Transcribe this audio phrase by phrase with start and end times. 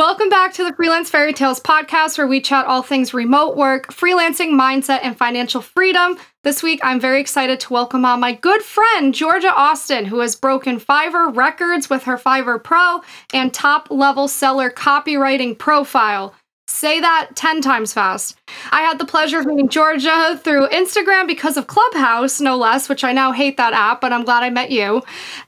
[0.00, 3.92] Welcome back to the Freelance Fairy Tales podcast, where we chat all things remote work,
[3.92, 6.16] freelancing, mindset, and financial freedom.
[6.42, 10.36] This week, I'm very excited to welcome on my good friend, Georgia Austin, who has
[10.36, 13.02] broken Fiverr records with her Fiverr Pro
[13.34, 16.34] and top level seller copywriting profile.
[16.66, 18.38] Say that 10 times fast.
[18.70, 23.04] I had the pleasure of meeting Georgia through Instagram because of Clubhouse, no less, which
[23.04, 25.02] I now hate that app, but I'm glad I met you,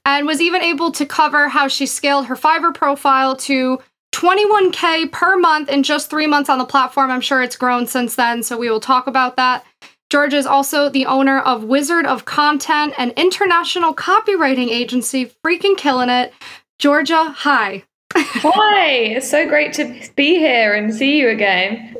[0.05, 3.79] and was even able to cover how she scaled her Fiverr profile to
[4.13, 7.11] 21K per month in just three months on the platform.
[7.11, 9.65] I'm sure it's grown since then, so we will talk about that.
[10.11, 16.11] Georgia is also the owner of Wizard of Content, an international copywriting agency, freaking killing
[16.11, 16.35] it.
[16.79, 17.85] Georgia, hi.
[18.15, 21.97] Hi, it's so great to be here and see you again.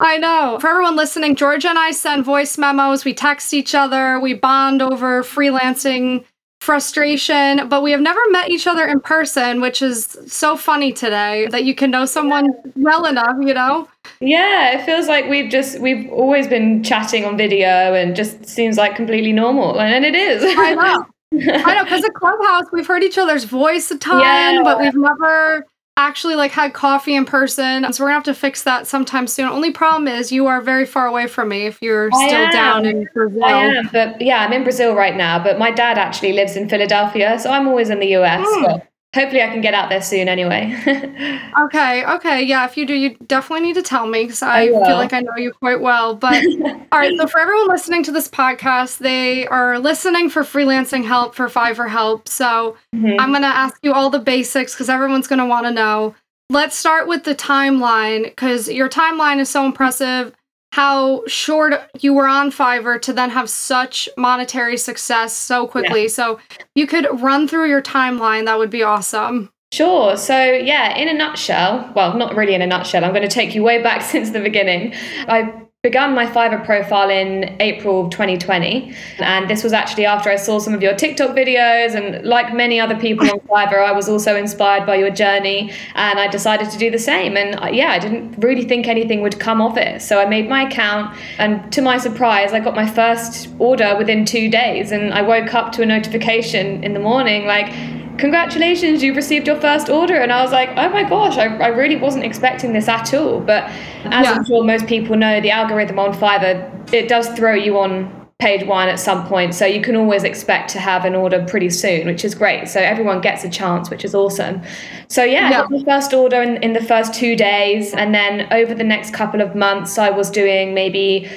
[0.00, 0.56] I know.
[0.58, 4.80] For everyone listening, Georgia and I send voice memos, we text each other, we bond
[4.80, 6.24] over freelancing
[6.60, 11.46] frustration, but we have never met each other in person, which is so funny today
[11.50, 13.88] that you can know someone well enough, you know?
[14.20, 18.76] Yeah, it feels like we've just we've always been chatting on video and just seems
[18.76, 19.80] like completely normal.
[19.80, 20.42] And it is.
[20.44, 21.06] I know.
[21.32, 24.60] I know, because at Clubhouse we've heard each other's voice a ton, yeah.
[24.62, 25.64] but we've never
[26.06, 27.90] actually like had coffee in person.
[27.92, 29.48] So we're gonna have to fix that sometime soon.
[29.48, 33.08] Only problem is you are very far away from me if you're still down in
[33.14, 33.44] Brazil.
[33.44, 35.42] I am, but yeah, I'm in Brazil right now.
[35.42, 38.46] But my dad actually lives in Philadelphia, so I'm always in the US.
[38.46, 38.82] Mm
[39.14, 40.72] hopefully I can get out there soon anyway.
[41.60, 42.42] okay, okay.
[42.42, 45.12] Yeah, if you do, you definitely need to tell me because I, I feel like
[45.12, 46.14] I know you quite well.
[46.14, 46.44] But
[46.92, 51.34] all right, so for everyone listening to this podcast, they are listening for freelancing help,
[51.34, 52.28] for Fiverr help.
[52.28, 53.18] So mm-hmm.
[53.18, 56.14] I'm going to ask you all the basics because everyone's going to want to know.
[56.48, 60.34] Let's start with the timeline because your timeline is so impressive
[60.72, 66.02] how short you were on Fiverr to then have such monetary success so quickly.
[66.02, 66.08] Yeah.
[66.08, 66.38] So
[66.74, 69.50] you could run through your timeline, that would be awesome.
[69.72, 70.16] Sure.
[70.16, 73.54] So, yeah, in a nutshell, well, not really in a nutshell, I'm going to take
[73.54, 74.94] you way back since the beginning.
[75.28, 78.94] I begun my Fiverr profile in April of 2020.
[79.16, 81.94] And this was actually after I saw some of your TikTok videos.
[81.94, 85.72] And like many other people on Fiverr, I was also inspired by your journey.
[85.94, 87.34] And I decided to do the same.
[87.34, 90.02] And uh, yeah, I didn't really think anything would come of it.
[90.02, 91.16] So I made my account.
[91.38, 94.92] And to my surprise, I got my first order within two days.
[94.92, 97.72] And I woke up to a notification in the morning like,
[98.20, 100.16] congratulations, you've received your first order.
[100.16, 103.40] And I was like, oh my gosh, I, I really wasn't expecting this at all.
[103.40, 103.64] But
[104.04, 104.32] as yeah.
[104.32, 108.66] I'm sure most people know, the algorithm on Fiverr, it does throw you on page
[108.66, 109.54] one at some point.
[109.54, 112.68] So you can always expect to have an order pretty soon, which is great.
[112.68, 114.62] So everyone gets a chance, which is awesome.
[115.08, 115.58] So yeah, yeah.
[115.58, 117.92] I got the first order in, in the first two days.
[117.92, 121.30] And then over the next couple of months, I was doing maybe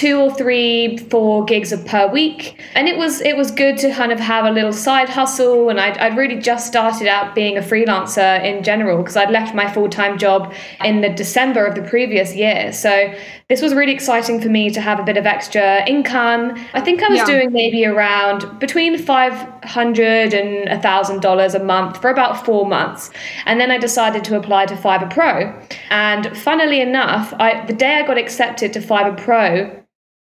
[0.00, 2.58] two or three four gigs of per week.
[2.74, 5.68] And it was it was good to kind of have a little side hustle.
[5.68, 9.54] And I'd, I'd really just started out being a freelancer in general because I'd left
[9.54, 12.72] my full-time job in the December of the previous year.
[12.72, 13.12] So
[13.48, 16.54] this was really exciting for me to have a bit of extra income.
[16.72, 17.26] I think I was yeah.
[17.26, 23.10] doing maybe around between 500 and a thousand dollars a month for about four months.
[23.44, 25.60] And then I decided to apply to Fiverr Pro.
[25.90, 29.76] And funnily enough I the day I got accepted to Fiverr Pro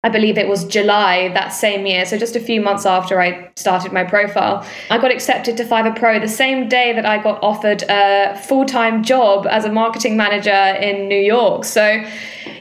[0.03, 3.51] I believe it was July that same year, so just a few months after I
[3.55, 4.65] started my profile.
[4.89, 8.65] I got accepted to Fiverr Pro the same day that I got offered a full
[8.65, 11.65] time job as a marketing manager in New York.
[11.65, 12.03] So,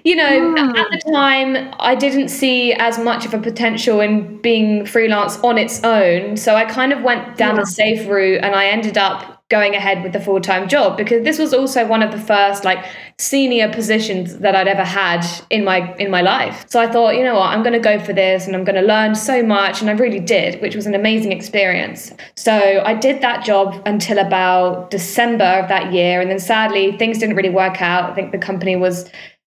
[0.05, 0.77] you know, mm.
[0.77, 5.57] at the time, I didn't see as much of a potential in being freelance on
[5.57, 6.37] its own.
[6.37, 7.63] So I kind of went down yeah.
[7.63, 11.37] the safe route and I ended up going ahead with the full-time job because this
[11.37, 12.87] was also one of the first like
[13.19, 16.65] senior positions that I'd ever had in my in my life.
[16.69, 18.81] So I thought, you know what, I'm going to go for this and I'm going
[18.81, 22.13] to learn so much and I really did, which was an amazing experience.
[22.37, 27.19] So I did that job until about December of that year and then sadly things
[27.19, 28.09] didn't really work out.
[28.09, 29.11] I think the company was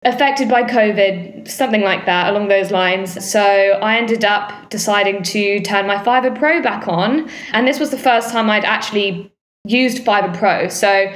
[0.05, 3.23] affected by COVID, something like that along those lines.
[3.23, 7.29] So I ended up deciding to turn my Fiverr Pro back on.
[7.53, 9.32] And this was the first time I'd actually
[9.65, 10.67] used Fiverr Pro.
[10.67, 11.11] So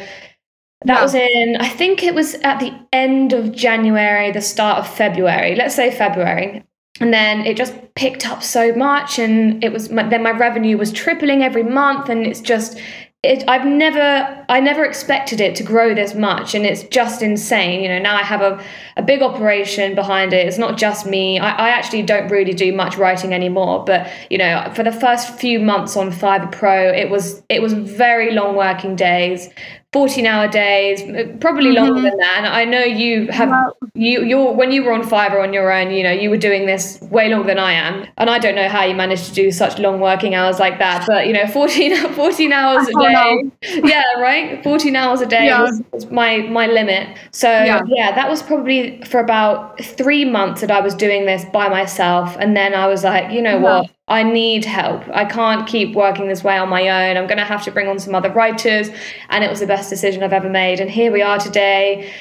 [0.86, 4.88] that was in, I think it was at the end of January, the start of
[4.88, 6.64] February, let's say February.
[7.00, 10.92] and then it just picked up so much and it was then my revenue was
[10.92, 12.80] tripling every month and it's just
[13.24, 17.82] it, I've never I never expected it to grow this much and it's just insane
[17.82, 18.64] you know now I have a,
[18.96, 20.48] a big operation behind it.
[20.48, 21.40] It's not just me.
[21.40, 25.40] I, I actually don't really do much writing anymore but you know for the first
[25.40, 29.50] few months on Fiverr Pro it was it was very long working days
[29.94, 31.02] 14 hour days
[31.40, 32.04] probably longer mm-hmm.
[32.04, 35.54] than that and i know you have you you're when you were on fiverr on
[35.54, 38.38] your own you know you were doing this way longer than i am and i
[38.38, 41.32] don't know how you managed to do such long working hours like that but you
[41.32, 43.44] know 14 14 hours a day
[43.86, 45.62] yeah right 14 hours a day yeah.
[45.62, 47.82] was, was, my my limit so yeah.
[47.88, 52.36] yeah that was probably for about three months that i was doing this by myself
[52.42, 53.80] and then i was like you know yeah.
[53.80, 55.04] what I need help.
[55.14, 57.18] I can't keep working this way on my own.
[57.18, 58.90] I'm going to have to bring on some other writers.
[59.30, 60.80] And it was the best decision I've ever made.
[60.80, 62.12] And here we are today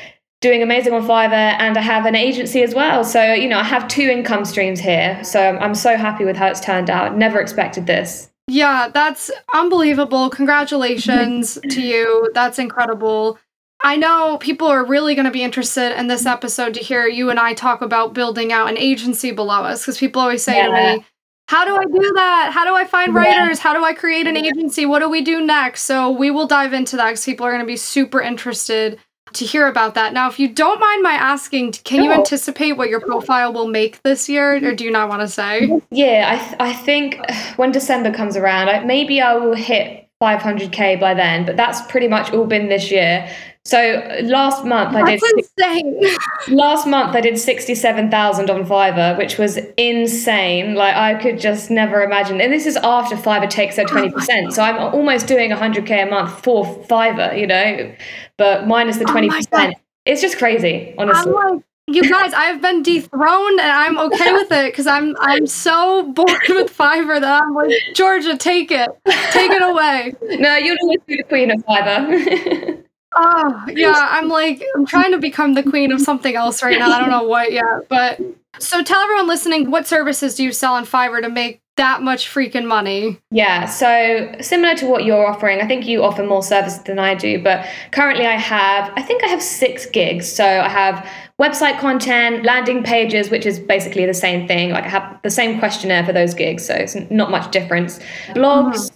[0.41, 3.05] doing amazing on Fiverr and I have an agency as well.
[3.05, 5.23] So, you know, I have two income streams here.
[5.25, 7.17] So I'm so happy with how it's turned out.
[7.17, 8.31] Never expected this.
[8.49, 10.31] Yeah, that's unbelievable.
[10.31, 12.31] Congratulations to you.
[12.35, 13.39] That's incredible.
[13.83, 17.31] I know people are really going to be interested in this episode to hear you
[17.31, 20.67] and I talk about building out an agency below us because people always say yeah.
[20.67, 21.05] to me,
[21.49, 22.51] how do I do that?
[22.53, 23.59] How do I find writers?
[23.59, 24.85] How do I create an agency?
[24.85, 25.83] What do we do next?
[25.83, 28.99] So we will dive into that because people are going to be super interested
[29.33, 30.13] to hear about that.
[30.13, 34.03] Now, if you don't mind my asking, can you anticipate what your profile will make
[34.03, 35.69] this year, or do you not want to say?
[35.91, 37.21] Yeah, I, th- I think
[37.57, 42.09] when December comes around, I, maybe I will hit 500k by then, but that's pretty
[42.09, 43.29] much all been this year.
[43.67, 46.17] So last month That's I did insane.
[46.57, 50.77] last month I did sixty seven thousand on Fiverr, which was insane.
[50.77, 52.41] Like I could just never imagine.
[52.41, 54.47] And this is after Fiverr takes their twenty percent.
[54.47, 57.93] Oh so I'm almost doing hundred k a month for Fiverr, you know,
[58.37, 59.75] but minus the oh twenty oh percent.
[60.05, 61.33] It's just crazy, honestly.
[61.33, 66.13] Like, you guys, I've been dethroned and I'm okay with it because I'm I'm so
[66.13, 68.91] bored with Fiverr that I'm like, Georgia, take it,
[69.33, 70.15] take it away.
[70.39, 72.85] No, you'll always be the queen of Fiverr.
[73.19, 74.09] Oh, yeah.
[74.11, 76.91] I'm like, I'm trying to become the queen of something else right now.
[76.91, 77.89] I don't know what yet.
[77.89, 78.21] But
[78.59, 82.29] so tell everyone listening, what services do you sell on Fiverr to make that much
[82.29, 83.19] freaking money?
[83.31, 83.67] Yeah.
[83.67, 87.43] So similar to what you're offering, I think you offer more services than I do.
[87.43, 90.31] But currently, I have, I think I have six gigs.
[90.31, 91.07] So I have
[91.41, 94.71] website content, landing pages, which is basically the same thing.
[94.71, 96.67] Like I have the same questionnaire for those gigs.
[96.67, 97.99] So it's not much difference.
[98.29, 98.91] Blogs.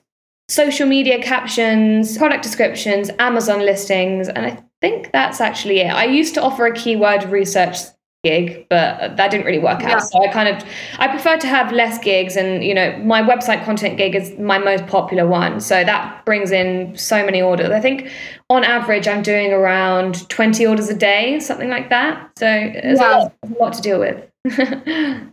[0.51, 5.93] Social media captions, product descriptions, Amazon listings, and I think that's actually it.
[5.93, 7.77] I used to offer a keyword research
[8.23, 9.99] gig but that didn't really work out yeah.
[9.99, 10.63] so i kind of
[10.99, 14.59] i prefer to have less gigs and you know my website content gig is my
[14.59, 18.11] most popular one so that brings in so many orders i think
[18.51, 23.09] on average i'm doing around 20 orders a day something like that so it's yeah.
[23.09, 24.30] a, lot, a lot to deal with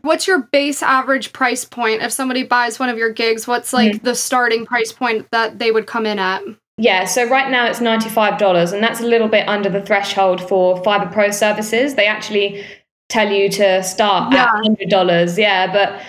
[0.02, 3.94] what's your base average price point if somebody buys one of your gigs what's like
[3.94, 4.06] mm-hmm.
[4.06, 6.42] the starting price point that they would come in at
[6.80, 10.80] yeah, so right now it's $95, and that's a little bit under the threshold for
[10.84, 11.96] Fiverr Pro services.
[11.96, 12.64] They actually
[13.10, 14.44] tell you to start yeah.
[14.44, 15.38] at $100.
[15.40, 16.02] Yeah, but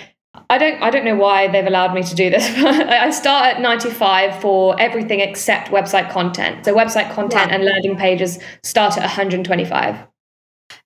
[0.51, 2.47] I don't I don't know why they've allowed me to do this.
[2.59, 6.65] I start at 95 for everything except website content.
[6.65, 7.57] So website content yeah.
[7.57, 9.97] and landing pages start at 125.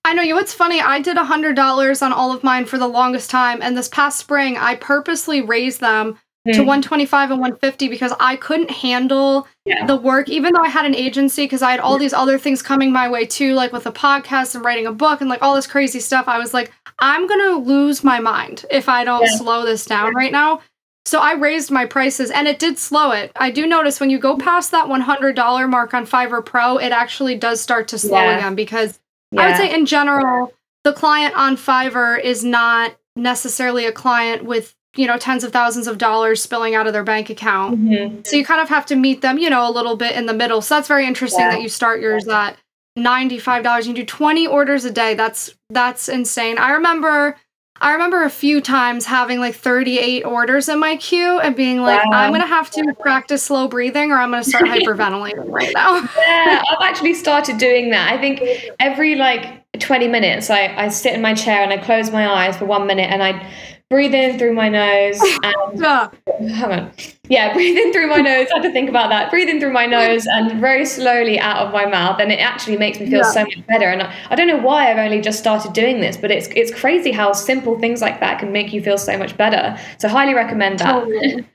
[0.05, 0.35] I know you.
[0.35, 0.81] What's funny?
[0.81, 3.87] I did a hundred dollars on all of mine for the longest time, and this
[3.87, 6.53] past spring, I purposely raised them mm.
[6.53, 9.85] to 125 and 150 because I couldn't handle yeah.
[9.85, 12.61] the work, even though I had an agency, because I had all these other things
[12.61, 15.55] coming my way too, like with a podcast and writing a book and like all
[15.55, 16.27] this crazy stuff.
[16.27, 19.37] I was like, I'm gonna lose my mind if I don't yeah.
[19.37, 20.61] slow this down right now.
[21.05, 23.31] So I raised my prices and it did slow it.
[23.35, 27.35] I do notice when you go past that $100 mark on Fiverr Pro, it actually
[27.35, 28.37] does start to slow yeah.
[28.37, 28.99] again because
[29.33, 29.41] yeah.
[29.41, 34.75] I would say in general, the client on Fiverr is not necessarily a client with
[34.95, 38.21] you know tens of thousands of dollars spilling out of their bank account mm-hmm.
[38.23, 40.33] so you kind of have to meet them you know a little bit in the
[40.33, 41.51] middle so that's very interesting yeah.
[41.51, 42.57] that you start yours at
[42.97, 47.35] $95 you do 20 orders a day that's that's insane i remember
[47.83, 52.03] i remember a few times having like 38 orders in my queue and being like
[52.05, 52.19] wow.
[52.19, 56.63] i'm gonna have to practice slow breathing or i'm gonna start hyperventilating right now yeah
[56.71, 58.41] i've actually started doing that i think
[58.79, 62.57] every like 20 minutes I, I sit in my chair and i close my eyes
[62.57, 63.51] for one minute and i
[63.93, 66.09] breathe in through my nose and yeah.
[66.49, 66.91] hang on.
[67.29, 68.47] Yeah, breathe in through my nose.
[68.51, 69.29] I had to think about that.
[69.29, 72.19] Breathe in through my nose and very slowly out of my mouth.
[72.19, 73.31] And it actually makes me feel yeah.
[73.31, 73.85] so much better.
[73.85, 76.73] And I, I, don't know why I've only just started doing this, but it's it's
[76.73, 79.79] crazy how simple things like that can make you feel so much better.
[79.99, 80.91] So highly recommend that.
[80.91, 81.45] Totally.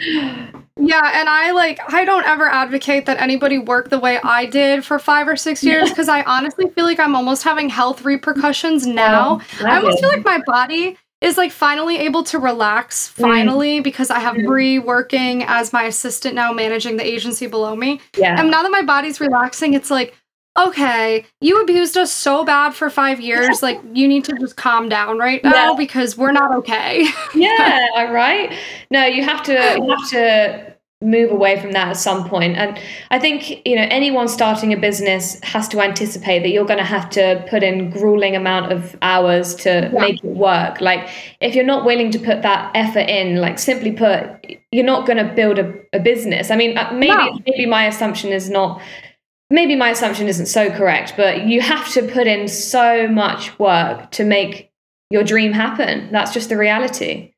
[0.80, 4.84] Yeah, and I like I don't ever advocate that anybody work the way I did
[4.84, 8.86] for 5 or 6 years because I honestly feel like I'm almost having health repercussions
[8.86, 9.40] now.
[9.60, 13.22] Oh, I almost feel like my body is like finally able to relax Mm.
[13.22, 18.00] finally because I have Bree working as my assistant now managing the agency below me.
[18.16, 18.38] Yeah.
[18.38, 20.14] And now that my body's relaxing, it's like,
[20.58, 23.62] okay, you abused us so bad for five years.
[23.62, 25.74] Like, you need to just calm down right now Yeah.
[25.76, 27.06] because we're not okay.
[27.34, 28.52] yeah, right.
[28.90, 32.56] No, you have to you have to move away from that at some point.
[32.56, 32.78] And
[33.12, 36.84] I think, you know, anyone starting a business has to anticipate that you're going to
[36.84, 40.00] have to put in grueling amount of hours to Yeah.
[40.00, 40.80] make it work.
[40.80, 41.08] Like
[41.40, 45.24] if you're not willing to put that effort in, like simply put, you're not going
[45.24, 46.50] to build a, a business.
[46.50, 47.38] I mean, uh, maybe No.
[47.46, 48.82] maybe my assumption is not
[49.50, 54.10] maybe my assumption isn't so correct, but you have to put in so much work
[54.10, 54.70] to make
[55.10, 56.10] your dream happen.
[56.12, 57.32] That's just the reality.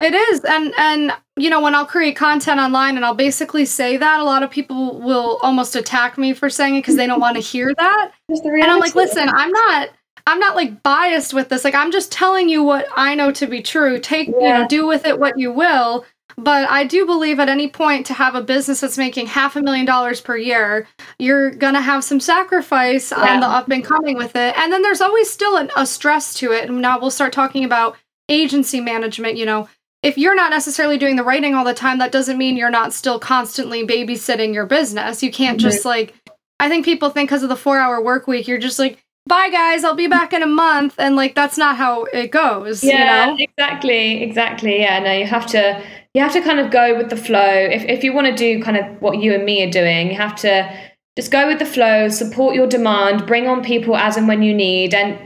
[0.00, 3.96] It is, and and you know when I'll create content online and I'll basically say
[3.96, 7.20] that, a lot of people will almost attack me for saying it because they don't
[7.20, 8.12] want to hear that.
[8.28, 9.90] And I'm like, listen, I'm not,
[10.26, 11.64] I'm not like biased with this.
[11.64, 13.98] Like I'm just telling you what I know to be true.
[13.98, 16.04] Take, you know, do with it what you will.
[16.36, 19.62] But I do believe at any point to have a business that's making half a
[19.62, 20.86] million dollars per year,
[21.18, 23.34] you're gonna have some sacrifice Yeah.
[23.34, 24.56] on the up and coming with it.
[24.56, 26.68] And then there's always still an, a stress to it.
[26.68, 27.96] And now we'll start talking about
[28.28, 29.36] agency management.
[29.36, 29.68] You know,
[30.02, 32.92] if you're not necessarily doing the writing all the time, that doesn't mean you're not
[32.92, 35.22] still constantly babysitting your business.
[35.22, 36.14] You can't just like,
[36.60, 39.50] I think people think because of the four hour work week, you're just like, bye
[39.50, 40.94] guys, I'll be back in a month.
[40.98, 43.36] And like, that's not how it goes, yeah, you know?
[43.40, 44.80] exactly, exactly.
[44.80, 45.82] Yeah, no, you have to
[46.14, 47.38] you have to kind of go with the flow.
[47.38, 50.16] If if you want to do kind of what you and me are doing, you
[50.16, 50.72] have to
[51.16, 54.54] just go with the flow, support your demand, bring on people as and when you
[54.54, 55.18] need, and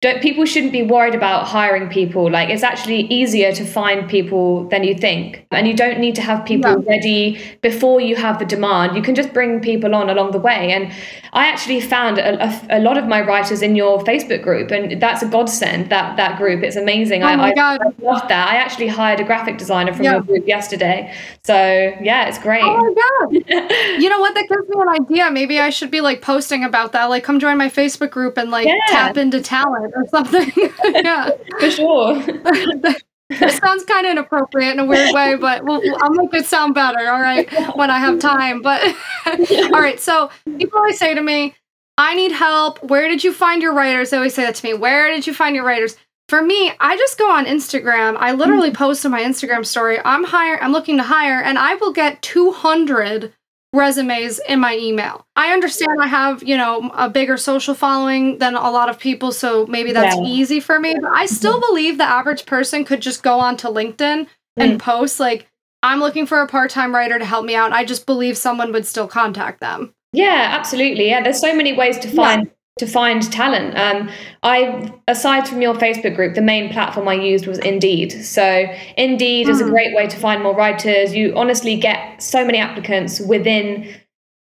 [0.00, 2.30] don't, people shouldn't be worried about hiring people.
[2.30, 6.22] Like it's actually easier to find people than you think, and you don't need to
[6.22, 6.88] have people Yeah.
[6.90, 8.94] ready before you have the demand.
[8.96, 10.72] You can just bring people on along the way.
[10.72, 10.92] And
[11.32, 15.00] I actually found a, a, a lot of my writers in your Facebook group, and
[15.00, 15.88] that's a godsend.
[15.90, 17.22] That that group, it's amazing.
[17.22, 17.80] Oh my I, God.
[17.82, 18.48] I love that.
[18.48, 20.12] I actually hired a graphic designer from Yeah.
[20.12, 21.14] your group yesterday,
[21.44, 21.54] so
[22.02, 22.62] yeah, it's great.
[22.64, 23.70] Oh my god!
[23.98, 24.34] You know what?
[24.34, 25.30] That gives me an idea.
[25.30, 27.06] Maybe I should be like posting about that.
[27.06, 28.74] Like, come join my Facebook group and like Yeah.
[28.88, 30.50] tap into talent or something.
[30.84, 32.22] yeah, For sure.
[33.30, 36.74] it sounds kind of inappropriate in a weird way, but we'll, I'll make it sound
[36.74, 37.10] better.
[37.10, 38.62] All right, when I have time.
[38.62, 38.82] But
[39.26, 41.54] all right, so people always say to me,
[41.98, 42.82] "I need help.
[42.82, 44.74] Where did you find your writers?" They always say that to me.
[44.74, 45.96] Where did you find your writers?
[46.28, 48.16] For me, I just go on Instagram.
[48.18, 48.76] I literally mm.
[48.76, 49.98] post on my Instagram story.
[50.04, 50.58] I'm hire.
[50.62, 53.32] I'm looking to hire, and I will get 200
[53.72, 55.26] resumes in my email.
[55.36, 59.30] I understand I have, you know, a bigger social following than a lot of people,
[59.32, 60.22] so maybe that's Yeah.
[60.22, 64.26] easy for me, but I still believe the average person could just go onto LinkedIn
[64.56, 64.78] and mm.
[64.78, 65.46] post like
[65.82, 67.72] I'm looking for a part-time writer to help me out.
[67.72, 69.94] I just believe someone would still contact them.
[70.12, 71.08] Yeah, absolutely.
[71.08, 73.76] Yeah, there's so many ways to find to find talent.
[73.78, 74.10] Um,
[74.42, 78.12] I aside from your Facebook group, the main platform I used was Indeed.
[78.24, 78.66] So
[78.96, 79.70] Indeed is a Hmm.
[79.70, 81.14] great way to find more writers.
[81.14, 83.86] You honestly get so many applicants within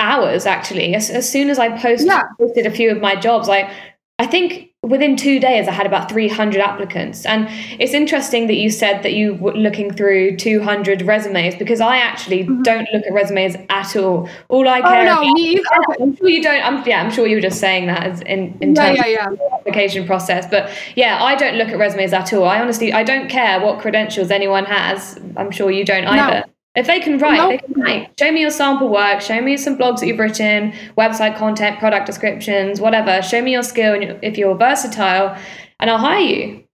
[0.01, 0.47] hours.
[0.47, 2.23] Actually, as, as soon as I post, Yeah.
[2.39, 3.71] posted a few of my jobs, I
[4.19, 7.27] I think within two days I had about 300 applicants.
[7.27, 7.49] And
[7.81, 12.45] it's interesting that you said that you were looking through 200 resumes because I actually
[12.63, 14.29] don't look at resumes at all.
[14.49, 14.95] All I Mm-hmm.
[14.95, 16.03] Oh no, about either.
[16.03, 16.63] I'm sure you don't.
[16.63, 19.07] I'm, yeah, I'm sure you were just saying that as in, in Yeah, terms yeah,
[19.07, 19.31] yeah.
[19.31, 20.47] of the application process.
[20.47, 22.45] But yeah, I don't look at resumes at all.
[22.45, 25.19] I honestly, I don't care what credentials anyone has.
[25.37, 26.45] I'm sure you don't either.
[26.75, 27.49] If they can write, No.
[27.49, 28.19] they can write.
[28.19, 29.21] Show me your sample work.
[29.21, 33.23] Show me some blogs that you've written, website content, product descriptions, whatever.
[33.23, 35.37] Show me your skill, and if you're versatile,
[35.79, 36.65] and I'll hire you.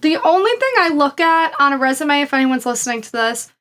[0.00, 3.52] The only thing I look at on a resume, if anyone's listening to this,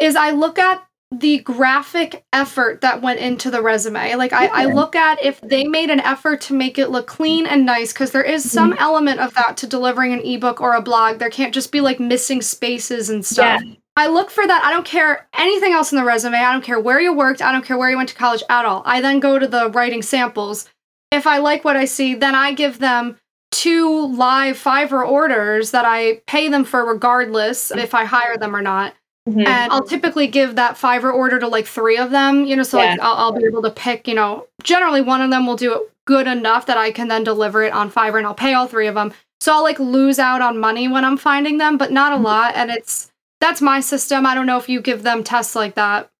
[0.00, 4.14] is I look at the graphic effort that went into the resume.
[4.14, 7.46] Like I, I look at if they made an effort to make it look clean
[7.46, 8.82] and nice, because there is some mm-hmm.
[8.82, 11.18] element of that to delivering an ebook or a blog.
[11.18, 13.60] There can't just be like missing spaces and stuff.
[14.00, 14.64] I look for that.
[14.64, 16.38] I don't care anything else in the resume.
[16.38, 17.42] I don't care where you worked.
[17.42, 18.82] I don't care where you went to college at all.
[18.86, 20.70] I then go to the writing samples.
[21.12, 23.18] If I like what I see, then I give them
[23.50, 28.62] two live Fiverr orders that I pay them for regardless if I hire them or
[28.62, 28.94] not.
[29.28, 29.46] Mhm.
[29.46, 32.78] And I'll typically give that Fiverr order to like three of them, you know, so
[32.78, 35.74] like I'll, I'll be able to pick, you know, generally one of them will do
[35.74, 38.66] it good enough that I can then deliver it on Fiverr and I'll pay all
[38.66, 39.12] three of them.
[39.42, 42.54] So I'll like lose out on money when I'm finding them, but not a lot.
[42.54, 43.09] And it's,
[43.40, 44.26] that's my system.
[44.26, 46.10] I don't know if you give them tests like that.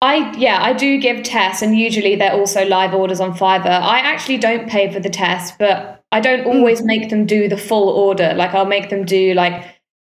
[0.00, 3.66] I yeah, I do give tests, and usually they're also live orders on Fiverr.
[3.66, 6.50] I actually don't pay for the tests, but I don't hmm.
[6.50, 8.32] always make them do the full order.
[8.34, 9.64] Like I'll make them do like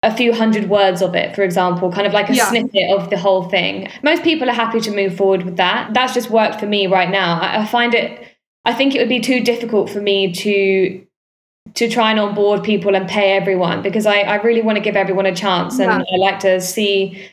[0.02, 2.48] a few hundred words of it, for example, kind of like a Yeah.
[2.48, 3.88] snippet of the whole thing.
[4.02, 5.94] Most people are happy to move forward with that.
[5.94, 7.40] That's just worked for me right now.
[7.40, 8.22] I, I find it.
[8.66, 11.03] I think it would be too difficult for me to
[11.74, 14.96] to try and onboard people and pay everyone because I, I really want to give
[14.96, 16.14] everyone a chance and yeah.
[16.14, 17.30] I like to see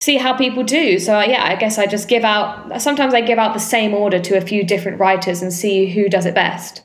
[0.00, 0.98] see how people do.
[0.98, 3.94] So uh, yeah, I guess I just give out sometimes I give out the same
[3.94, 6.83] order to a few different writers and see who does it best.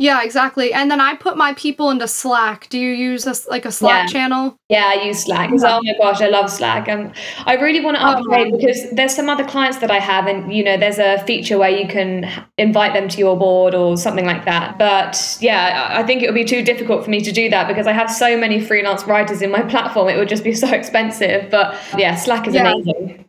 [0.00, 0.72] Yeah, exactly.
[0.72, 2.68] And then I put my people into Slack.
[2.68, 4.12] Do you use a, like a Slack yeah.
[4.12, 4.56] channel?
[4.68, 5.50] Yeah, I use Slack.
[5.50, 5.76] Yeah.
[5.76, 6.86] Oh my gosh, I love Slack.
[6.86, 7.12] And
[7.46, 10.28] I really want to oh, upgrade oh, because there's some other clients that I have,
[10.28, 13.96] and you know, there's a feature where you can invite them to your board or
[13.96, 14.78] something like that.
[14.78, 17.88] But yeah, I think it would be too difficult for me to do that because
[17.88, 20.08] I have so many freelance writers in my platform.
[20.08, 21.50] It would just be so expensive.
[21.50, 22.72] But yeah, Slack is yeah.
[22.72, 23.24] amazing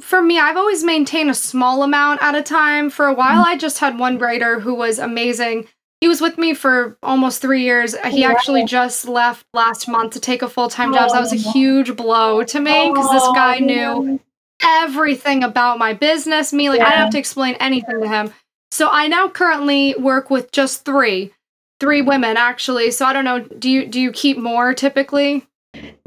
[0.00, 2.90] for me, I've always maintained a small amount at a time.
[2.90, 3.52] For a while, mm-hmm.
[3.52, 5.68] I just had one writer who was amazing
[6.02, 7.94] he was with me for almost three years.
[8.06, 11.10] He actually just left last month to take a full time job.
[11.10, 14.18] So that was a huge blow to me because this guy knew
[14.60, 16.52] everything about my business.
[16.52, 16.86] Me, like yeah.
[16.86, 18.34] I didn't have to explain anything to him.
[18.72, 21.32] So I now currently work with just three,
[21.78, 22.90] three women actually.
[22.90, 23.38] So I don't know.
[23.38, 25.46] Do you do you keep more typically?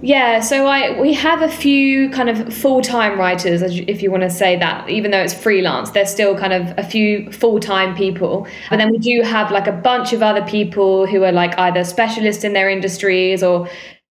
[0.01, 4.23] Yeah, so I we have a few kind of full time writers, if you want
[4.23, 4.89] to say that.
[4.89, 8.47] Even though it's freelance, there's still kind of a few full time people.
[8.69, 11.83] But then we do have like a bunch of other people who are like either
[11.83, 13.67] specialists in their industries or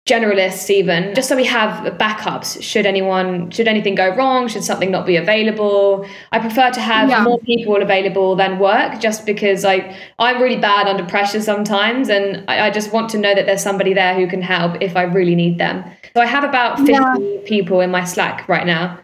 [0.07, 2.63] generalists even just so we have backups.
[2.63, 4.47] Should anyone should anything go wrong?
[4.47, 6.07] Should something not be available?
[6.31, 7.25] I prefer to have yeah.
[7.25, 12.45] more people available than work just because i i'm really bad under pressure sometimes and
[12.49, 15.03] I, I, just want to know that there's somebody there who can help if i
[15.03, 15.85] really need them.
[16.15, 17.17] So i have about 50 yeah.
[17.45, 18.99] people in my slack right now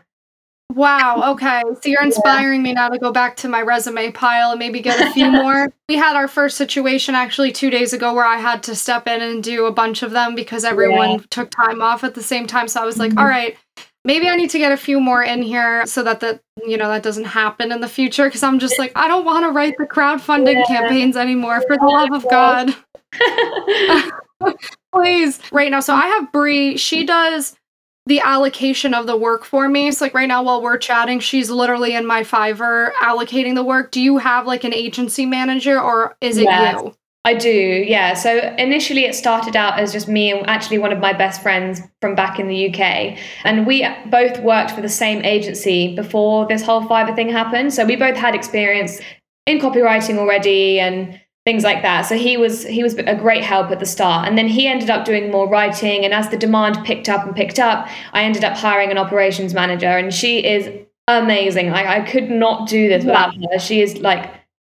[0.74, 1.32] Wow.
[1.32, 1.62] Okay.
[1.82, 2.70] So you're inspiring yeah.
[2.70, 5.72] me now to go back to my resume pile and maybe get a few more.
[5.88, 9.20] We had our first situation actually two days ago where I had to step in
[9.20, 11.24] and do a bunch of them because everyone yeah.
[11.30, 12.68] took time off at the same time.
[12.68, 13.18] So I was like, mm-hmm.
[13.18, 13.56] all right,
[14.04, 16.88] maybe I need to get a few more in here so that that you know
[16.88, 19.74] that doesn't happen in the future because I'm just like I don't want to write
[19.78, 20.64] the crowdfunding yeah.
[20.66, 22.74] campaigns anymore for the love of God.
[24.94, 25.40] Please.
[25.52, 26.76] Right now, so I have Brie.
[26.76, 27.56] She does
[28.06, 29.90] the allocation of the work for me.
[29.92, 33.90] So like right now while we're chatting, she's literally in my Fiverr allocating the work.
[33.90, 36.94] Do you have like an agency manager or is it yes, you?
[37.24, 38.14] I do, yeah.
[38.14, 41.80] So initially it started out as just me and actually one of my best friends
[42.00, 43.16] from back in the UK.
[43.44, 47.72] And we both worked for the same agency before this whole Fiverr thing happened.
[47.72, 49.00] So we both had experience
[49.46, 52.02] in copywriting already and things like that.
[52.02, 54.90] So he was he was a great help at the start, and then he ended
[54.90, 56.04] up doing more writing.
[56.04, 59.54] And as the demand picked up and picked up, I ended up hiring an operations
[59.54, 60.68] manager, and she is
[61.08, 61.70] amazing.
[61.70, 63.58] Like I could not do this without her.
[63.58, 64.30] She is like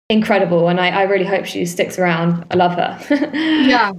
[0.09, 2.45] incredible, and I, I really hope she sticks around.
[2.51, 3.31] I love her.
[3.33, 3.91] yeah.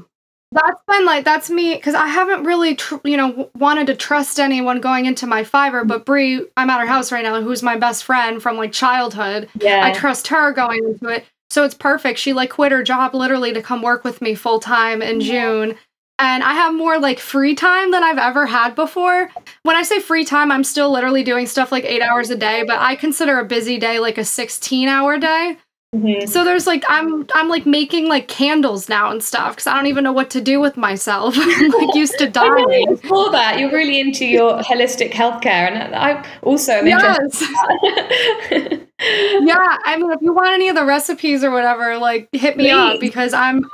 [0.55, 4.39] That's been like that's me because I haven't really tr- you know wanted to trust
[4.39, 7.77] anyone going into my Fiverr, but Brie, I'm at her house right now, who's my
[7.77, 9.49] best friend from like childhood.
[9.59, 11.25] Yeah, I trust her going into it.
[11.53, 12.19] So it's perfect.
[12.19, 15.33] She like quit her job literally to come work with me full time in yeah.
[15.43, 15.79] June.
[16.19, 19.29] And I have more like free time than I've ever had before.
[19.63, 22.65] When I say free time, I'm still literally doing stuff like eight hours a day,
[22.67, 25.59] but I consider a busy day like a 16 hour day.
[25.95, 26.27] Mm-hmm.
[26.27, 29.89] So there's like I'm I'm like making like candles now and stuff because I don't
[29.89, 31.35] even know what to do with myself.
[31.37, 32.97] I'm like used to dying.
[32.97, 37.43] For that, you're really into your holistic healthcare, and I also am yes.
[37.43, 38.89] interested.
[39.01, 42.65] yeah, I mean, if you want any of the recipes or whatever, like hit me
[42.65, 42.73] Please.
[42.73, 43.71] up because I'm.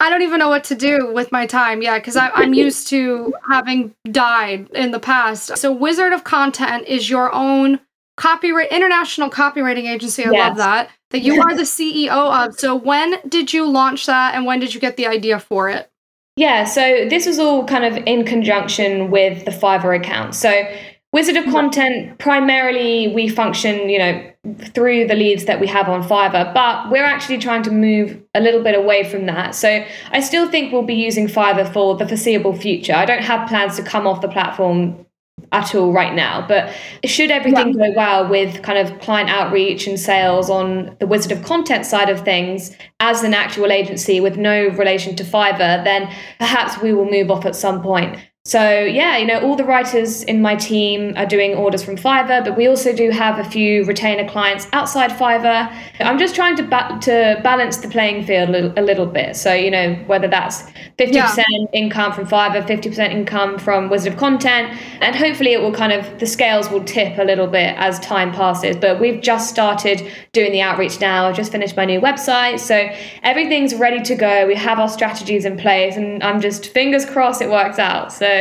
[0.00, 1.80] I don't even know what to do with my time.
[1.80, 5.56] Yeah, because I'm used to having died in the past.
[5.56, 7.78] So, Wizard of Content is your own
[8.16, 10.24] copyright international copywriting agency.
[10.24, 10.48] I yes.
[10.48, 12.58] love that that you are the CEO of.
[12.58, 15.90] So when did you launch that and when did you get the idea for it?
[16.36, 20.34] Yeah, so this was all kind of in conjunction with the Fiverr account.
[20.34, 20.64] So
[21.12, 24.32] Wizard of Content, primarily we function, you know,
[24.74, 28.40] through the leads that we have on Fiverr, but we're actually trying to move a
[28.40, 29.54] little bit away from that.
[29.54, 32.94] So I still think we'll be using Fiverr for the foreseeable future.
[32.94, 35.04] I don't have plans to come off the platform
[35.52, 36.46] at all right now.
[36.46, 37.88] But should everything yeah.
[37.88, 42.08] go well with kind of client outreach and sales on the Wizard of Content side
[42.08, 47.10] of things as an actual agency with no relation to Fiverr, then perhaps we will
[47.10, 48.18] move off at some point.
[48.44, 52.44] So yeah, you know, all the writers in my team are doing orders from Fiverr,
[52.44, 55.72] but we also do have a few retainer clients outside Fiverr.
[56.00, 59.36] I'm just trying to ba- to balance the playing field a little, a little bit.
[59.36, 60.64] So you know, whether that's
[60.98, 61.44] 50% yeah.
[61.72, 66.18] income from Fiverr, 50% income from Wizard of Content, and hopefully it will kind of
[66.18, 68.76] the scales will tip a little bit as time passes.
[68.76, 71.28] But we've just started doing the outreach now.
[71.28, 72.90] I've just finished my new website, so
[73.22, 74.48] everything's ready to go.
[74.48, 78.12] We have our strategies in place, and I'm just fingers crossed it works out.
[78.12, 78.31] So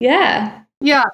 [0.00, 0.62] yeah.
[0.80, 1.04] Yeah.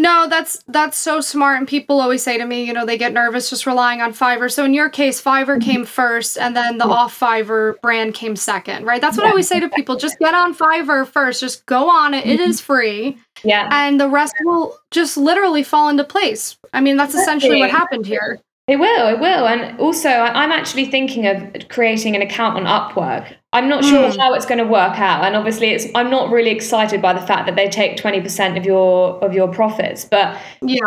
[0.00, 1.58] No, that's that's so smart.
[1.58, 4.50] And people always say to me, you know, they get nervous just relying on Fiverr.
[4.50, 5.58] So in your case, Fiverr mm-hmm.
[5.58, 9.00] came first, and then the off Fiverr brand came second, right?
[9.00, 11.40] That's what I always say to people: just get on Fiverr first.
[11.40, 12.24] Just go on it.
[12.26, 12.48] It mm-hmm.
[12.48, 13.18] is free.
[13.42, 13.68] Yeah.
[13.72, 16.56] And the rest will just literally fall into place.
[16.72, 18.38] I mean, that's essentially what happened here.
[18.68, 19.48] It will, it will.
[19.48, 23.34] And also, I'm actually thinking of creating an account on Upwork.
[23.52, 24.18] I'm not sure Mm.
[24.18, 25.86] how it's going to work out, and obviously, it's.
[25.94, 29.48] I'm not really excited by the fact that they take 20% of your of your
[29.48, 30.80] profits, but Yeah.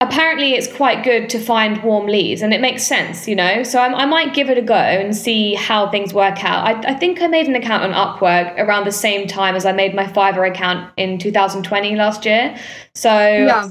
[0.00, 3.62] apparently, it's quite good to find warm leads, and it makes sense, you know.
[3.62, 6.64] So I'm, I might give it a go and see how things work out.
[6.66, 9.72] I, I think I made an account on Upwork around the same time as I
[9.72, 12.56] made my Fiverr account in 2020 last year.
[12.94, 13.68] So Yeah.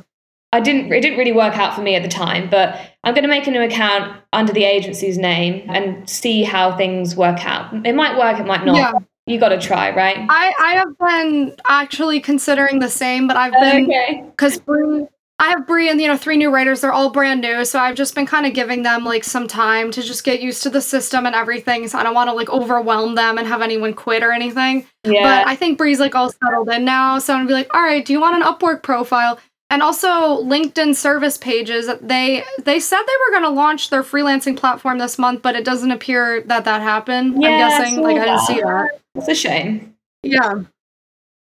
[0.55, 3.23] I didn't it didn't really work out for me at the time, but I'm going
[3.23, 7.85] to make a new account under the agency's name and see how things work out.
[7.85, 8.77] It might work, it might not.
[8.77, 8.91] Yeah.
[9.27, 10.17] You got to try, right?
[10.29, 14.23] I I have been actually considering the same, but I've been Okay.
[14.31, 15.07] because Brie,
[15.39, 16.79] I have Brie and you know three new writers.
[16.79, 19.91] They're all brand new, so I've just been kind of giving them like some time
[19.91, 21.85] to just get used to the system and everything.
[21.89, 24.87] So I don't want to like overwhelm them and have anyone quit or anything.
[25.03, 25.23] Yeah.
[25.23, 27.81] But I think Bree's like all settled in now, so I'm gonna be like, all
[27.81, 29.37] right, do you want an Upwork profile?
[29.71, 30.07] And also
[30.43, 31.89] LinkedIn service pages.
[32.01, 35.91] They they said they were gonna launch their freelancing platform this month, but it doesn't
[35.91, 37.41] appear that that happened.
[37.41, 38.89] Yeah, I'm guessing like I didn't see that.
[39.15, 39.95] it's a shame.
[40.23, 40.61] Yeah.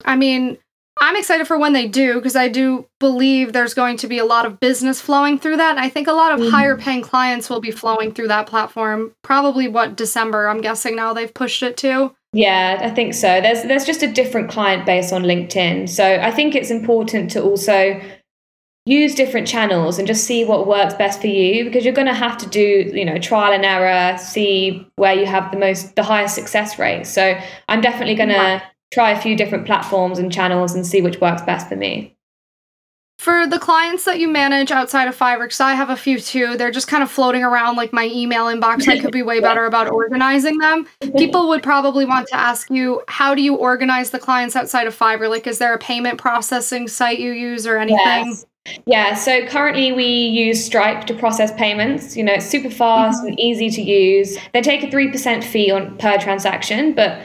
[0.05, 0.59] I mean,
[1.01, 4.25] I'm excited for when they do because I do believe there's going to be a
[4.25, 5.71] lot of business flowing through that.
[5.73, 6.51] And I think a lot of Mhm.
[6.51, 9.13] higher paying clients will be flowing through that platform.
[9.23, 12.15] Probably what December, I'm guessing now they've pushed it to.
[12.35, 13.41] Yeah, I think so.
[13.41, 15.89] There's there's just a different client base on LinkedIn.
[15.89, 18.01] So I think it's important to also
[18.87, 22.13] use different channels and just see what works best for you because you're going to
[22.13, 26.03] have to do, you know, trial and error, see where you have the most the
[26.03, 27.07] highest success rate.
[27.07, 28.61] So I'm definitely going to
[28.93, 32.14] try a few different platforms and channels and see which works best for me.
[33.19, 36.57] For the clients that you manage outside of Fiverr, because I have a few too,
[36.57, 38.89] they're just kind of floating around like my email inbox.
[38.89, 40.87] I could be way better about organizing them.
[41.17, 44.99] People would probably want to ask you, how do you organize the clients outside of
[44.99, 45.31] Fiverr?
[45.31, 48.27] Like, is there a payment processing site you use or anything?
[48.27, 48.47] Yes.
[48.87, 52.17] Yeah, so currently we use Stripe to process payments.
[52.17, 53.29] You know, it's super fast mm-hmm.
[53.29, 54.39] and easy to use.
[54.55, 57.21] They take a 3% fee on per transaction, but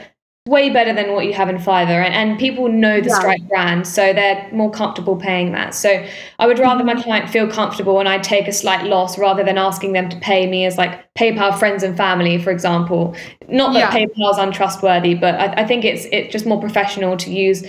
[0.50, 2.04] way better than what you have in Fiverr.
[2.04, 3.18] And, and people know the Yeah.
[3.20, 5.74] Stripe brand, so they're more comfortable paying that.
[5.74, 6.04] So
[6.40, 7.02] I would rather my mm-hmm.
[7.02, 10.48] client feel comfortable and I take a slight loss rather than asking them to pay
[10.48, 13.14] me as like PayPal friends and family, for example.
[13.48, 13.98] Not that Yeah.
[13.98, 17.64] PayPal is untrustworthy, but I, I think it's it's just more professional to use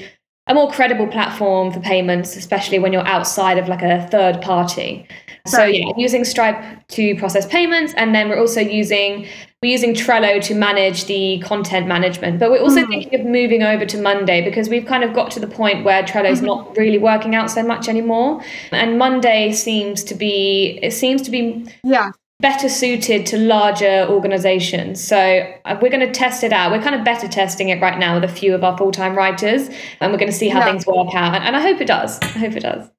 [0.47, 5.07] a more credible platform for payments, especially when you're outside of like a third party.
[5.45, 9.27] So yeah, using Stripe to process payments, and then we're also using
[9.63, 12.39] we're using Trello to manage the content management.
[12.39, 12.87] But we're also Mhm.
[12.89, 16.01] thinking of moving over to Monday because we've kind of got to the point where
[16.01, 16.45] Trello's Mhm.
[16.47, 21.29] not really working out so much anymore, and Monday seems to be it seems to
[21.29, 22.09] be Yeah.
[22.39, 24.99] better suited to larger organizations.
[24.99, 26.71] So uh, we're going to test it out.
[26.71, 29.15] We're kind of beta testing it right now with a few of our full time
[29.15, 29.69] writers,
[29.99, 30.65] and we're going to see how Yeah.
[30.71, 31.39] things work out.
[31.43, 32.19] And I hope it does.
[32.23, 32.89] I hope it does.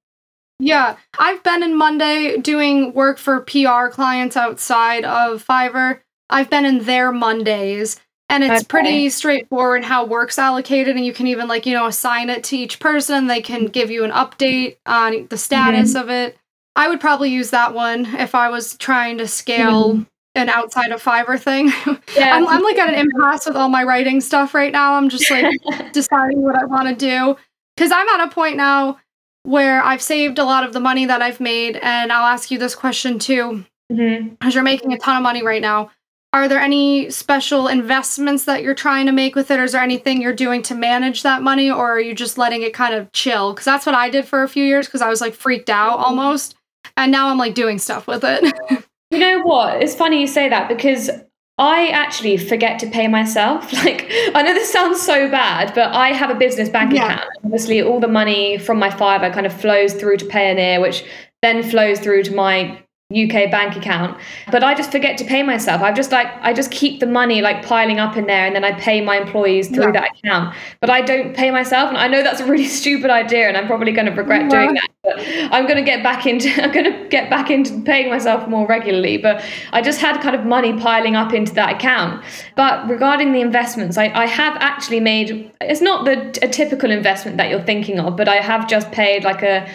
[0.61, 5.99] Yeah, I've been in Monday doing work for PR clients outside of Fiverr.
[6.33, 8.67] I've been in their Mondays, and it's Okay.
[8.69, 12.57] pretty straightforward how work's allocated, and you can even like you know assign it to
[12.57, 13.27] each person.
[13.27, 16.03] They can give you an update on the status mm-hmm.
[16.03, 16.39] of it.
[16.75, 20.03] I would probably use that one if I was trying to scale mm-hmm.
[20.35, 21.71] an outside of Fiverr thing.
[22.15, 22.37] Yeah.
[22.37, 24.95] I'm, I'm like at an impasse with all my writing stuff right now.
[24.95, 25.47] I'm just like
[25.93, 27.39] deciding what I want to do
[27.75, 28.99] because I'm at a point now
[29.45, 32.59] where I've saved a lot of the money that I've made, and I'll ask you
[32.59, 34.29] this question too, mm-hmm.
[34.29, 35.91] because you're making a ton of money right now.
[36.35, 39.83] Are there any special investments that you're trying to make with it, or is there
[39.83, 43.13] anything you're doing to manage that money, or are you just letting it kind of
[43.13, 43.53] chill?
[43.53, 45.99] Because that's what I did for a few years, because I was like freaked out
[45.99, 46.55] almost,
[46.97, 48.53] and now I'm like doing stuff with it.
[49.11, 49.83] You know what?
[49.83, 51.11] It's funny you say that because
[51.59, 53.71] I actually forget to pay myself.
[53.85, 57.13] Like, I know this sounds so bad, but I have a business bank Yeah.
[57.17, 57.29] account.
[57.45, 61.05] Obviously, all the money from my Fiverr kind of flows through to Payoneer, which
[61.43, 62.82] then flows through to my
[63.13, 64.19] UK bank account.
[64.51, 65.83] But I just forget to pay myself.
[65.83, 68.65] I've just like I just keep the money like piling up in there and then
[68.65, 70.01] I pay my employees through Yeah.
[70.01, 70.55] that account.
[70.81, 71.89] But I don't pay myself.
[71.89, 74.89] And I know that's a really stupid idea and I'm probably gonna regret doing that.
[75.05, 75.19] But
[75.53, 79.17] I'm gonna get back into I'm gonna get back into paying myself more regularly.
[79.19, 82.25] But I just had kind of money piling up into that account.
[82.57, 87.37] But regarding the investments, I, I have actually made it's not the a typical investment
[87.37, 89.69] that you're thinking of, but I have just paid like a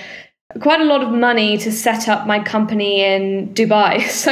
[0.62, 4.02] quite a lot of money to set up my company in Dubai.
[4.18, 4.32] So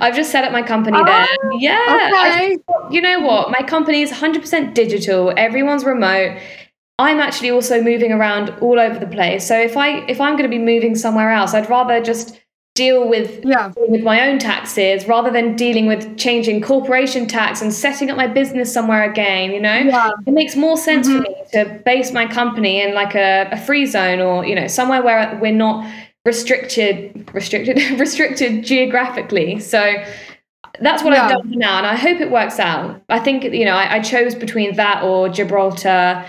[0.00, 1.26] I've just set up my company there.
[1.44, 2.10] Oh, yeah.
[2.12, 2.56] Okay.
[2.90, 3.50] you know what?
[3.50, 5.32] My company is 100% digital.
[5.36, 6.38] Everyone's remote.
[6.98, 9.46] I'm actually also moving around all over the place.
[9.46, 12.40] So if I if I'm going to be moving somewhere else, I'd rather just
[12.76, 13.72] deal with yeah.
[13.88, 18.26] with my own taxes rather than dealing with changing corporation tax and setting up my
[18.26, 20.10] business somewhere again you know yeah.
[20.26, 21.16] it makes more sense mm-hmm.
[21.16, 24.66] for me to base my company in like a, a free zone or you know
[24.66, 25.90] somewhere where we're not
[26.24, 29.94] restricted restricted restricted geographically so
[30.78, 31.24] that's what yeah.
[31.24, 33.02] I've done for now, and I hope it works out.
[33.08, 36.26] I think you know I, I chose between that or Gibraltar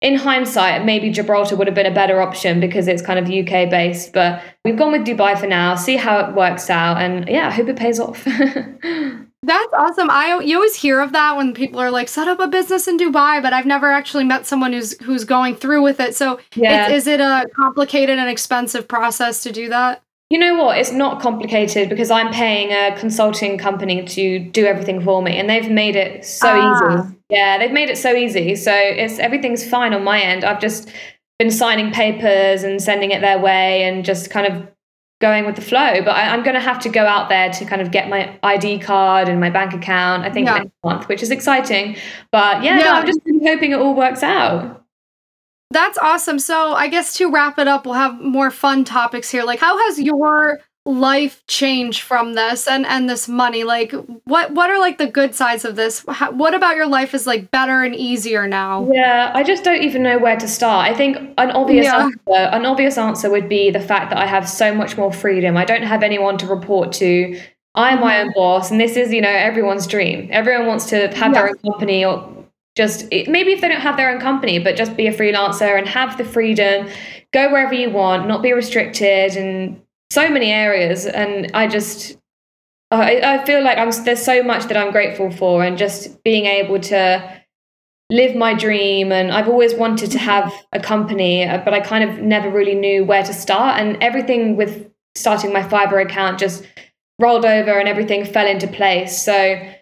[0.00, 3.70] in hindsight, maybe Gibraltar would have been a better option because it's kind of UK
[3.70, 6.98] based, but we've gone with Dubai for now, see how it works out.
[6.98, 8.22] And yeah, I hope it pays off.
[9.44, 10.10] That's awesome.
[10.10, 12.96] I you always hear of that when people are like set up a business in
[12.96, 16.14] Dubai, but I've never actually met someone who's who's going through with it.
[16.14, 16.88] So, yeah.
[16.88, 20.03] is, is it a complicated and expensive process to do that?
[20.30, 20.78] You know what?
[20.78, 25.48] It's not complicated because I'm paying a consulting company to do everything for me, and
[25.48, 27.02] they've made it so ah.
[27.02, 27.16] easy.
[27.28, 28.56] Yeah, they've made it so easy.
[28.56, 30.44] So it's everything's fine on my end.
[30.44, 30.88] I've just
[31.38, 34.66] been signing papers and sending it their way, and just kind of
[35.20, 36.02] going with the flow.
[36.04, 38.38] But I, am going to have to go out there to kind of get my
[38.42, 40.24] ID card and my bank account.
[40.24, 40.58] I think yeah.
[40.58, 41.96] next month, which is exciting.
[42.32, 42.84] But yeah, yeah.
[42.84, 44.83] No, I'm just really hoping it all works out.
[45.70, 46.38] That's awesome.
[46.38, 49.44] So I guess to wrap it up, we'll have more fun topics here.
[49.44, 53.64] Like, how has your life changed from this and and this money?
[53.64, 53.92] Like,
[54.24, 56.04] what what are like the good sides of this?
[56.08, 58.88] How, what about your life is like better and easier now?
[58.92, 60.88] Yeah, I just don't even know where to start.
[60.88, 62.04] I think an obvious yeah.
[62.04, 65.56] answer, an obvious answer would be the fact that I have so much more freedom.
[65.56, 67.40] I don't have anyone to report to.
[67.76, 68.38] I'm my own mm-hmm.
[68.38, 70.28] boss, and this is, you know, everyone's dream.
[70.30, 72.33] Everyone wants to have their own company or
[72.76, 75.88] just maybe if they don't have their own company but just be a freelancer and
[75.88, 76.88] have the freedom
[77.32, 81.06] go wherever you want not be restricted in so many areas.
[81.06, 82.16] And i just
[82.90, 86.46] i, I feel like i'm there's so much that i'm grateful for and just being
[86.46, 87.40] able to
[88.10, 89.12] live my dream.
[89.12, 92.74] And i've always wanted to have a company uh, but i kind of never really
[92.74, 93.80] knew where to start.
[93.80, 96.64] And everything with starting my fiverr account just
[97.20, 99.20] rolled over and everything fell into place.
[99.22, 99.74] So yeah.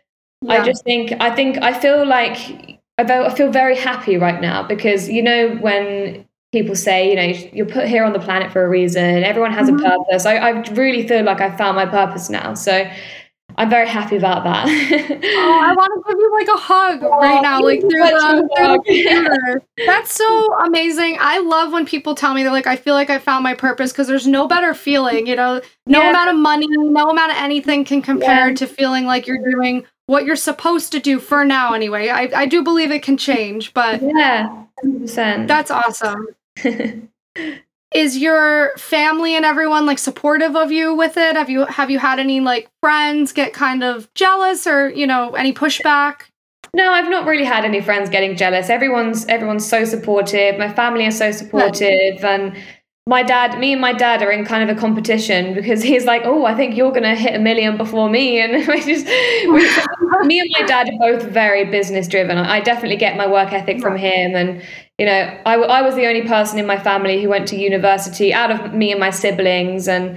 [0.49, 2.72] I just think I think I feel like
[3.11, 7.67] I feel very happy right now because you know when people say you know you're
[7.67, 9.85] put here on the planet for a reason everyone has mm-hmm.
[9.85, 10.27] a purpose.
[10.27, 12.55] I, I really feel like i found my purpose now.
[12.55, 12.89] So
[13.57, 14.67] i'm very happy about that.
[14.69, 18.49] Oh i want to give you like a hug oh, right now like through the,
[18.57, 21.17] through the that's so amazing.
[21.21, 23.91] I love when people tell me they're like i feel like i found my purpose
[23.93, 25.63] because there's no better feeling you know?
[25.87, 26.11] No yeah.
[26.11, 28.55] amount of money no amount of anything can compare yeah.
[28.55, 32.09] to feeling like you're doing what you're supposed to do for now anyway.
[32.09, 35.47] I, I do believe it can change, but yeah, 100%.
[35.49, 36.29] that's awesome.
[37.95, 41.37] Is your family and everyone like supportive of you with it?
[41.37, 45.33] Have you have you had any like friends get kind of jealous or, you know,
[45.33, 46.23] any pushback?
[46.75, 48.71] No, I've not really had any friends getting jealous.
[48.71, 50.59] Everyone's everyone's so supportive.
[50.59, 52.57] My family are so supportive and
[53.07, 56.23] my dad, me and my dad are in kind of a competition because he's like,
[56.25, 60.39] "Oh, I think you're gonna hit a million before me," and we just, we, me
[60.39, 62.39] and my dad are both very business driven.
[62.39, 64.63] I definitely get my work ethic from him, and
[64.99, 68.33] you know, I, I was the only person in my family who went to university
[68.33, 70.17] out of me and my siblings, and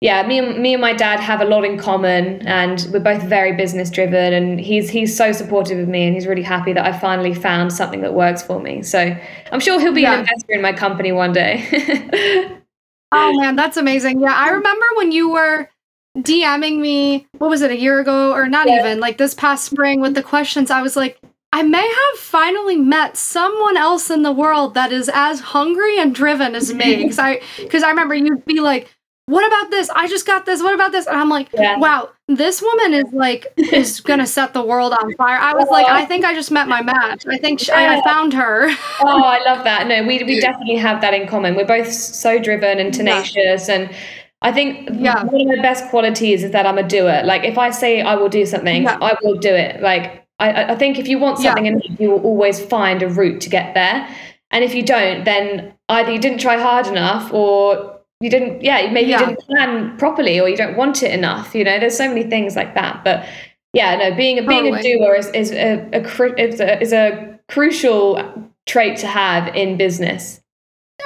[0.00, 3.22] yeah, me and me and my dad have a lot in common, and we're both
[3.24, 4.32] very business driven.
[4.32, 7.72] And he's he's so supportive of me, and he's really happy that I finally found
[7.72, 8.82] something that works for me.
[8.84, 9.16] So
[9.50, 10.14] I'm sure he'll be yeah.
[10.14, 11.66] an investor in my company one day.
[13.12, 14.20] oh man, that's amazing!
[14.20, 15.68] Yeah, I remember when you were
[16.16, 17.26] DMing me.
[17.38, 17.72] What was it?
[17.72, 18.78] A year ago, or not yeah.
[18.78, 20.70] even like this past spring with the questions.
[20.70, 21.20] I was like,
[21.52, 26.14] I may have finally met someone else in the world that is as hungry and
[26.14, 27.02] driven as me.
[27.02, 28.94] Because I because I remember you'd be like
[29.28, 29.90] what about this?
[29.90, 30.62] I just got this.
[30.62, 31.06] What about this?
[31.06, 31.76] And I'm like, yeah.
[31.76, 35.36] wow, this woman is like is gonna set the world on fire.
[35.36, 37.26] I was like, I think I just met my match.
[37.28, 38.70] I think she, I, I, found her.
[39.00, 39.86] oh, I love that.
[39.86, 41.56] No, we we definitely have that in common.
[41.56, 43.74] We're both so driven and tenacious, yeah.
[43.74, 43.94] and
[44.40, 45.22] I think yeah.
[45.24, 47.20] one of my best qualities is that I'm a doer.
[47.22, 48.96] Like if I say I will do something, yeah.
[49.02, 49.82] I will do it.
[49.82, 51.78] Like I, I think if you want something, yeah.
[51.98, 54.08] you will always find a route to get there.
[54.50, 58.90] And if you don't, then either you didn't try hard enough or you didn't yeah
[58.90, 59.20] maybe yeah.
[59.20, 62.24] you didn't plan properly or you don't want it enough you know there's so many
[62.24, 63.26] things like that but
[63.72, 67.38] yeah no being a being a doer is, is a, a, is a is a
[67.48, 70.40] crucial trait to have in business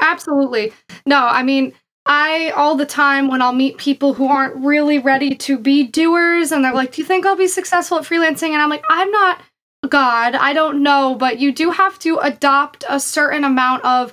[0.00, 0.72] absolutely
[1.06, 1.72] no i mean
[2.04, 6.50] I all the time when I'll meet people who aren't really ready to be doers
[6.50, 9.08] and they're like, "Do you think I'll be successful at freelancing?" and I'm like, "I'm
[9.12, 9.40] not
[9.88, 14.12] God, I don't know, but you do have to adopt a certain amount of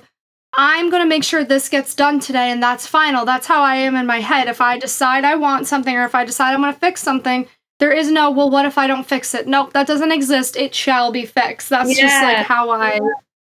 [0.52, 3.24] I'm going to make sure this gets done today and that's final.
[3.24, 4.48] That's how I am in my head.
[4.48, 7.46] If I decide I want something or if I decide I'm going to fix something,
[7.78, 9.46] there is no, well, what if I don't fix it?
[9.46, 10.56] Nope, that doesn't exist.
[10.56, 11.68] It shall be fixed.
[11.68, 12.06] That's yeah.
[12.06, 12.98] just like how I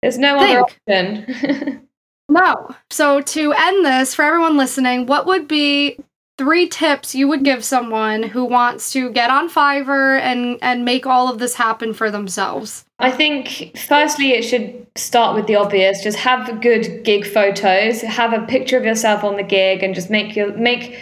[0.02, 0.50] There's no Think.
[0.50, 1.88] other option.
[2.28, 2.74] No.
[2.90, 5.98] So to end this, for everyone listening, what would be
[6.38, 11.04] three tips you would give someone who wants to get on Fiverr and and make
[11.04, 12.84] all of this happen for themselves?
[13.00, 16.02] I think firstly it should start with the obvious.
[16.02, 20.08] Just have good gig photos, have a picture of yourself on the gig and just
[20.08, 20.96] make your make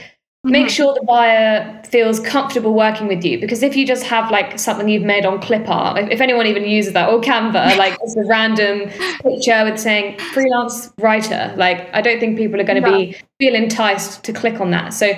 [0.47, 0.71] make Mhm.
[0.71, 4.89] sure the buyer feels comfortable working with you because if you just have like something
[4.89, 8.25] you've made on clipart if- if anyone even uses that or canva like it's a
[8.25, 8.89] random
[9.23, 13.55] picture with saying freelance writer like i don't think people are going to be feel
[13.55, 15.09] enticed to click on that so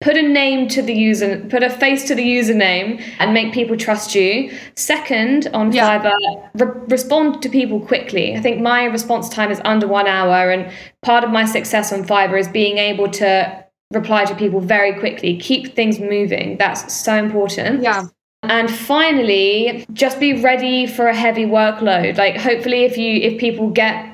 [0.00, 3.76] put a name to the user put a face to the username and make people
[3.76, 5.98] trust you second on Yeah.
[5.98, 6.14] fiverr
[6.54, 10.62] re- respond to people quickly i think my response time is under one hour and
[11.02, 13.30] part of my success on fiverr is being able to
[13.90, 15.36] reply to people very quickly.
[15.36, 16.56] Keep things moving.
[16.58, 17.82] That's so important.
[17.82, 18.04] Yeah.
[18.42, 22.16] and finally just be ready for a heavy workload.
[22.16, 24.06] Like hopefully if you if people get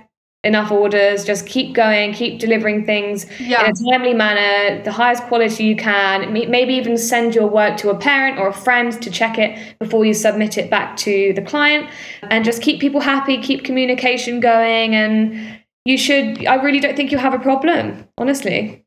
[0.45, 3.65] enough orders just keep going keep delivering things Yeah.
[3.65, 6.33] in a timely manner the highest quality you can.
[6.33, 10.05] Maybe even send your work to a parent or a friend to check it before
[10.05, 11.89] you submit it back to the client.
[12.31, 14.95] And just keep people happy keep communication going.
[14.95, 18.83] And you should i really don't think you'll have a problem honestly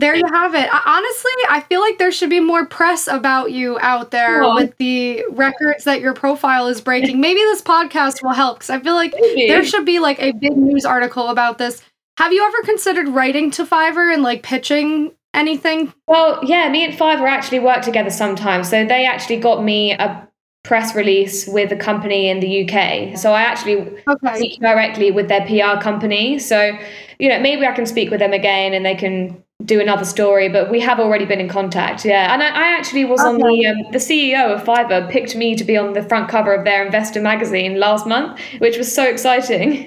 [0.00, 0.68] There you have it.
[0.86, 4.54] Honestly, I feel like there should be more press about you out there Aw.
[4.54, 7.20] with the records that your profile is breaking.
[7.20, 9.48] Maybe this podcast will help because I feel like Maybe.
[9.48, 11.82] there should be like a big news article about this.
[12.18, 15.92] Have you ever considered writing to Fiverr and like pitching anything?
[16.06, 18.70] Well, yeah, me and Fiverr actually work together sometimes.
[18.70, 20.28] So they actually got me a
[20.62, 23.16] press release with a company in the UK.
[23.18, 24.36] So I actually Okay.
[24.36, 26.38] speak directly with their PR company.
[26.38, 26.78] So,
[27.18, 30.48] you know, maybe I can speak with them again and they can do another story,
[30.48, 32.04] but we have already been in contact.
[32.04, 32.32] Yeah.
[32.32, 35.64] And I, I actually was on the, um, the CEO of Fiverr picked me to
[35.64, 39.84] be on the front cover of their investor magazine last month, which was so exciting.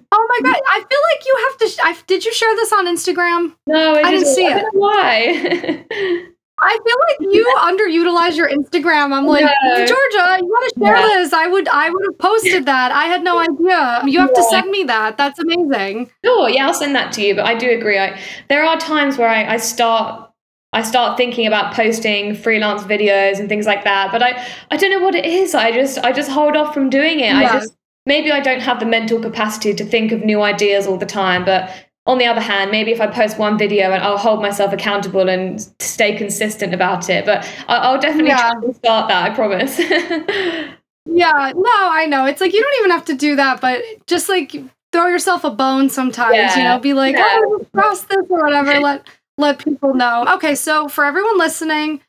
[0.18, 0.60] Oh my god!
[0.68, 1.68] I feel like you have to.
[1.68, 3.54] Sh- I, did you share this on Instagram?
[3.66, 4.62] no, I, I didn't see I it.
[4.62, 6.26] don't know why.
[6.58, 6.96] I feel
[7.28, 9.12] like you underutilize your Instagram.
[9.12, 9.44] I'm like.
[9.76, 11.16] Georgia, you gotta share Yeah.
[11.18, 11.32] this.
[11.32, 12.92] I would, I would have posted that.
[12.92, 14.02] I had no idea.
[14.06, 15.16] You have to send me that.
[15.18, 16.10] That's amazing.
[16.24, 17.34] Sure, yeah, I'll send that to you.
[17.34, 17.98] But I do agree.
[17.98, 20.22] I, there are times where I, I start
[20.72, 24.12] I start thinking about posting freelance videos and things like that.
[24.12, 25.54] But I, I don't know what it is.
[25.54, 27.34] I just I just hold off from doing it.
[27.34, 27.72] I just
[28.04, 31.44] maybe I don't have the mental capacity to think of new ideas all the time.
[31.44, 31.70] But
[32.06, 35.28] on the other hand, maybe if I post one video and I'll hold myself accountable
[35.28, 37.24] and stay consistent about it.
[37.26, 38.50] But I'll definitely Yeah.
[38.52, 39.30] try and start that.
[39.32, 39.80] I promise.
[41.08, 42.26] Yeah, no, I know.
[42.26, 44.56] It's like you don't even have to do that, but just like
[44.92, 46.34] throw yourself a bone sometimes.
[46.34, 46.56] yeah.
[46.58, 47.40] You know, be like, oh, Yeah.
[47.44, 48.80] oh, cross this or whatever.
[48.80, 49.06] let
[49.38, 50.24] let people know.
[50.34, 52.00] Okay, so for everyone listening,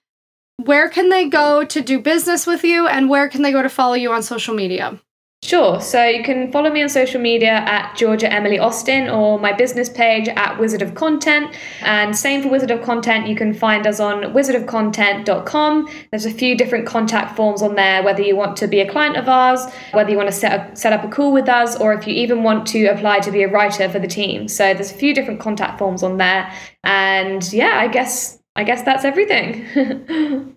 [0.63, 3.69] where can they go to do business with you, and where can they go to
[3.69, 4.99] follow you on social media?
[5.43, 5.80] Sure.
[5.80, 9.88] So you can follow me on social media at Georgia Emily Austin or my business
[9.88, 11.56] page at Wizard of Content.
[11.82, 15.89] And same for Wizard of Content, you can find us on wizardofcontent.com.
[16.12, 19.15] There's a few different contact forms on there, whether you want to be a client
[19.15, 21.93] of ours, whether you want to set up, set up a call with us, or
[21.93, 24.47] if you even want to apply to be a writer for the team.
[24.47, 26.52] So there's a few different contact forms on there.
[26.84, 30.56] And yeah, I guess I guess that's everything.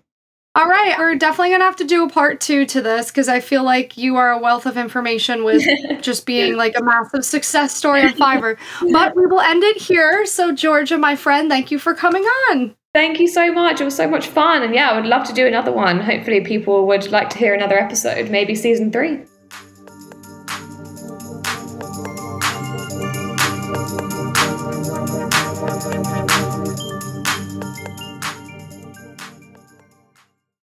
[0.53, 3.39] All right, we're definitely gonna have to do a part two to this because I
[3.39, 5.63] feel like you are a wealth of information with
[6.01, 8.57] just being like a massive success story on Fiverr.
[8.91, 10.25] But we will end it here.
[10.25, 12.75] So, Georgia, my friend, thank you for coming on.
[12.93, 13.79] Thank you so much.
[13.79, 14.63] It was so much fun.
[14.63, 16.01] And yeah, I would love to do another one.
[16.01, 19.21] Hopefully, people would like to hear another episode, maybe season three.